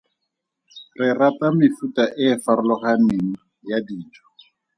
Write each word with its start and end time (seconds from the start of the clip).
Re 0.97 1.09
rata 1.19 1.47
mefuta 1.57 2.03
e 2.23 2.25
e 2.33 2.39
farologaneng 2.43 3.29
ya 3.69 3.77
dijo. 3.87 4.25